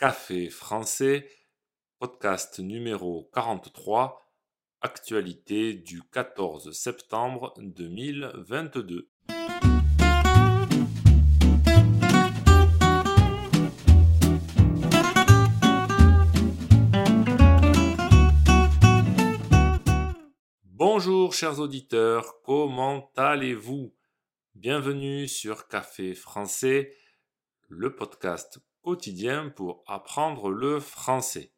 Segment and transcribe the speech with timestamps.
[0.00, 1.28] Café français,
[1.98, 4.32] podcast numéro 43,
[4.80, 9.10] actualité du 14 septembre 2022.
[20.64, 23.94] Bonjour chers auditeurs, comment allez-vous?
[24.54, 26.96] Bienvenue sur Café français,
[27.68, 31.52] le podcast quotidien pour apprendre le français.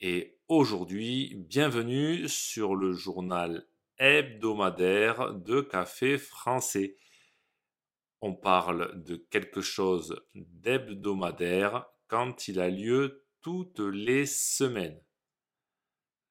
[0.00, 3.66] Et aujourd'hui, bienvenue sur le journal
[3.98, 6.96] hebdomadaire de Café français.
[8.20, 15.00] On parle de quelque chose d'hebdomadaire quand il a lieu toutes les semaines.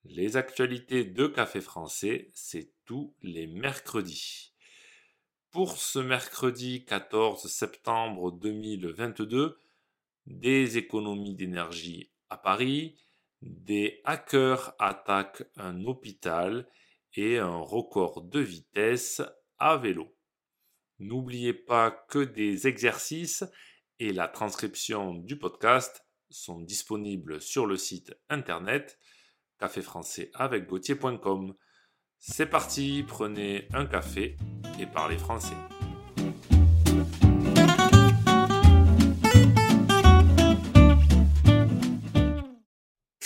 [0.06, 4.54] Les actualités de Café français, c'est tous les mercredis.
[5.52, 9.60] Pour ce mercredi 14 septembre 2022,
[10.30, 12.96] des économies d'énergie à Paris,
[13.42, 16.68] des hackers attaquent un hôpital
[17.16, 19.22] et un record de vitesse
[19.58, 20.16] à vélo.
[21.00, 23.44] N'oubliez pas que des exercices
[24.00, 29.00] et la transcription du podcast sont disponibles sur le site internet
[29.60, 31.54] café français avec gauthier.com.
[32.18, 34.38] C'est parti, prenez un café
[34.80, 35.56] et parlez français.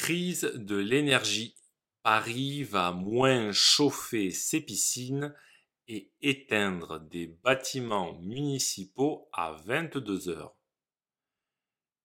[0.04, 1.56] Crise de l'énergie.
[2.02, 5.34] Paris va moins chauffer ses piscines
[5.88, 10.58] et éteindre des bâtiments municipaux à 22 heures.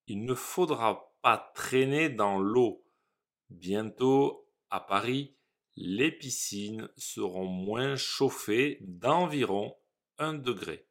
[0.06, 2.86] Il ne faudra pas traîner dans l'eau.
[3.50, 5.34] Bientôt, à Paris,
[5.74, 9.76] les piscines seront moins chauffées d'environ
[10.18, 10.86] 1 degré.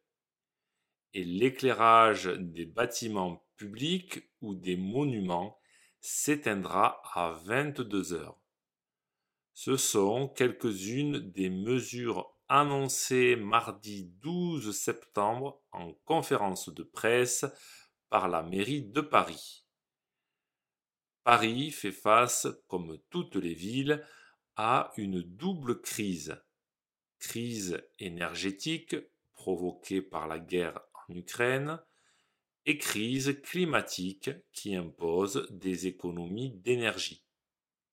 [1.14, 5.58] Et l'éclairage des bâtiments publics ou des monuments
[6.00, 8.40] s'éteindra à 22 heures.
[9.54, 17.44] Ce sont quelques-unes des mesures annoncées mardi 12 septembre en conférence de presse
[18.08, 19.66] par la mairie de Paris.
[21.24, 24.02] Paris fait face, comme toutes les villes,
[24.56, 26.40] à une double crise.
[27.18, 28.96] Crise énergétique
[29.34, 31.80] provoquée par la guerre en Ukraine
[32.68, 37.24] et crise climatique qui impose des économies d'énergie.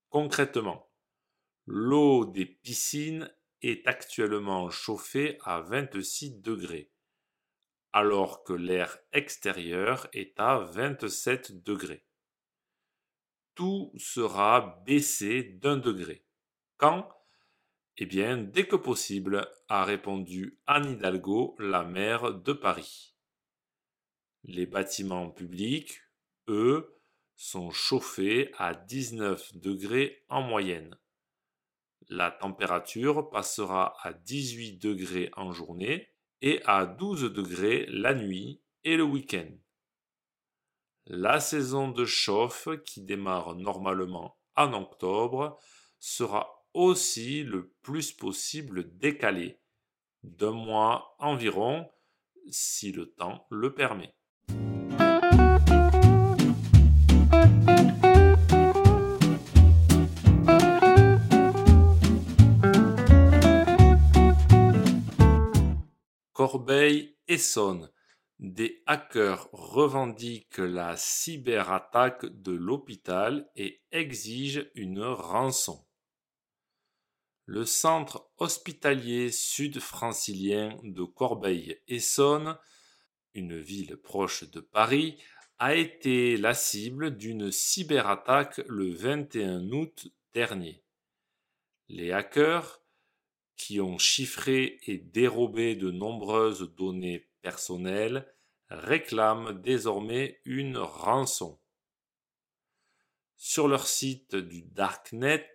[0.09, 0.91] Concrètement,
[1.65, 6.91] l'eau des piscines est actuellement chauffée à 26 degrés,
[7.93, 12.05] alors que l'air extérieur est à 27 degrés.
[13.53, 16.25] Tout sera baissé d'un degré.
[16.75, 17.09] Quand?
[17.95, 23.14] Eh bien, dès que possible, a répondu Anne Hidalgo, la maire de Paris.
[24.47, 26.01] Les bâtiments publics,
[26.47, 26.99] eux,
[27.35, 30.95] sont chauffés à 19 degrés en moyenne.
[32.09, 36.09] La température passera à 18 degrés en journée
[36.41, 39.49] et à 12 degrés la nuit et le week-end.
[41.07, 45.59] La saison de chauffe, qui démarre normalement en octobre,
[45.97, 49.59] sera aussi le plus possible décalée,
[50.21, 51.89] d'un mois environ,
[52.51, 54.14] si le temps le permet.
[66.45, 67.89] Corbeil-Essonne.
[68.37, 75.87] Des hackers revendiquent la cyberattaque de l'hôpital et exigent une rançon.
[77.45, 82.59] Le centre hospitalier sud-francilien de Corbeil-Essonne,
[83.33, 85.17] une ville proche de Paris,
[85.57, 90.83] a été la cible d'une cyberattaque le 21 août dernier.
[91.89, 92.84] Les hackers
[93.57, 98.31] qui ont chiffré et dérobé de nombreuses données personnelles
[98.69, 101.59] réclament désormais une rançon.
[103.37, 105.47] Sur leur site du Darknet,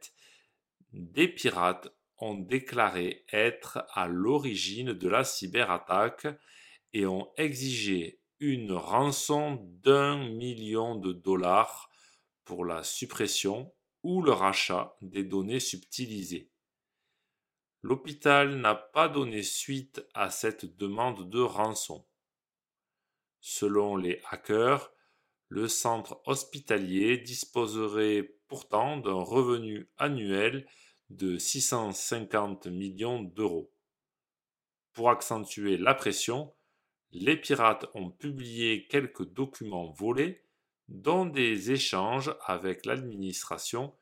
[0.92, 1.88] des pirates
[2.18, 6.26] ont déclaré être à l'origine de la cyberattaque
[6.92, 11.90] et ont exigé une rançon d'un million de dollars
[12.44, 16.50] pour la suppression ou le rachat des données subtilisées.
[17.82, 22.06] L'hôpital n'a pas donné suite à cette demande de rançon.
[23.40, 24.92] Selon les hackers,
[25.48, 30.66] le centre hospitalier disposerait pourtant d'un revenu annuel
[31.08, 33.72] de 650 millions d'euros.
[34.92, 36.54] Pour accentuer la pression,
[37.12, 40.44] les pirates ont publié quelques documents volés,
[40.88, 43.96] dont des échanges avec l'administration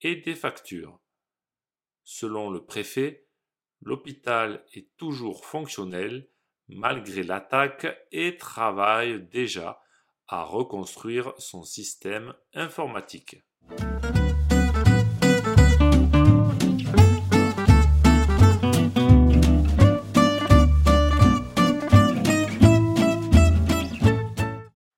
[0.00, 1.00] et des factures.
[2.04, 3.26] Selon le préfet,
[3.80, 6.28] l'hôpital est toujours fonctionnel
[6.68, 9.80] malgré l'attaque et travaille déjà
[10.28, 13.42] à reconstruire son système informatique.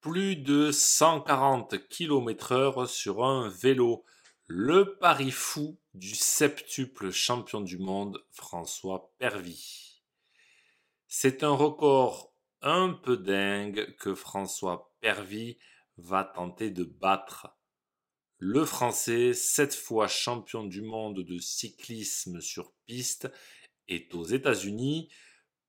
[0.01, 4.05] Plus de 140 km/h sur un vélo,
[4.49, 10.03] le pari fou du septuple champion du monde François Pervy.
[11.09, 12.33] C'est un record
[12.63, 15.59] un peu dingue que François Pervy
[15.97, 17.59] va tenter de battre.
[18.39, 23.29] Le Français, sept fois champion du monde de cyclisme sur piste,
[23.89, 25.11] est aux États-Unis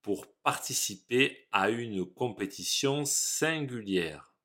[0.03, 4.35] pour participer à une compétition singulière.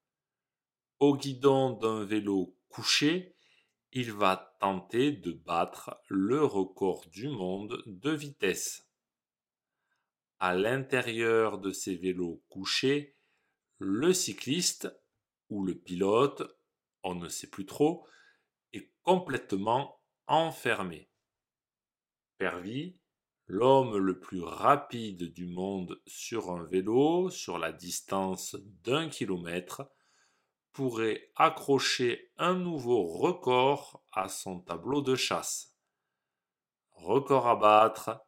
[1.00, 3.31] Au guidon d'un vélo couché,
[3.92, 8.88] il va tenter de battre le record du monde de vitesse.
[10.38, 13.18] À l'intérieur de ces vélos couchés,
[13.78, 14.88] le cycliste
[15.50, 16.42] ou le pilote,
[17.02, 18.06] on ne sait plus trop,
[18.72, 21.10] est complètement enfermé.
[22.38, 22.98] Pervy,
[23.46, 29.90] l'homme le plus rapide du monde sur un vélo sur la distance d'un kilomètre,
[30.72, 35.74] pourrait accrocher un nouveau record à son tableau de chasse.
[36.92, 38.24] Record à battre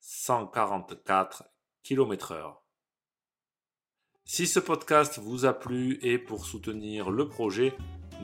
[0.00, 1.44] 144
[1.82, 2.56] km/h.
[4.24, 7.74] Si ce podcast vous a plu et pour soutenir le projet,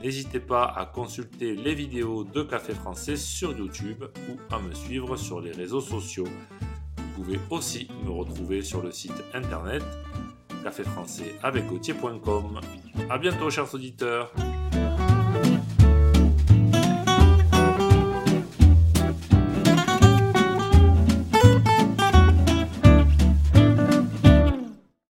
[0.01, 5.17] n'hésitez pas à consulter les vidéos de Café Français sur YouTube ou à me suivre
[5.17, 6.27] sur les réseaux sociaux.
[6.97, 9.83] Vous pouvez aussi me retrouver sur le site internet
[10.65, 11.71] caféfrançais avec
[13.11, 14.33] A bientôt chers auditeurs